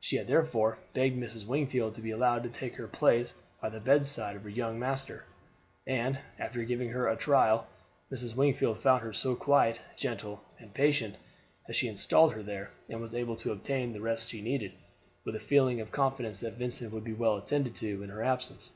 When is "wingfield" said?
1.46-1.94, 8.36-8.80